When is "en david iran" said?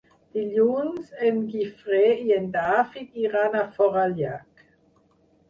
2.39-3.61